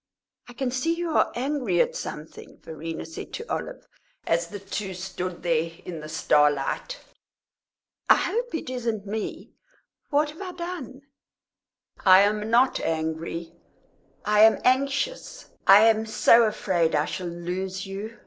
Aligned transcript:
"I 0.49 0.53
can 0.53 0.71
see 0.71 0.95
you 0.95 1.11
are 1.11 1.31
angry 1.35 1.79
at 1.79 1.95
something," 1.95 2.57
Verena 2.63 3.05
said 3.05 3.31
to 3.33 3.45
Olive, 3.53 3.87
as 4.25 4.47
the 4.47 4.59
two 4.59 4.95
stood 4.95 5.43
there 5.43 5.69
in 5.85 5.99
the 5.99 6.09
starlight. 6.09 6.99
"I 8.09 8.15
hope 8.15 8.55
it 8.55 8.67
isn't 8.71 9.05
me. 9.05 9.51
What 10.09 10.31
have 10.31 10.41
I 10.41 10.53
done?" 10.53 11.01
"I 12.03 12.21
am 12.21 12.49
not 12.49 12.79
angry 12.79 13.53
I 14.25 14.39
am 14.39 14.57
anxious. 14.63 15.51
I 15.67 15.81
am 15.81 16.07
so 16.07 16.45
afraid 16.45 16.95
I 16.95 17.05
shall 17.05 17.27
lose 17.27 17.85
you. 17.85 18.17